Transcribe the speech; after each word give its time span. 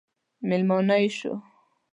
مېلمانه 0.47 0.95
یې 1.03 1.09
شو. 1.17 1.33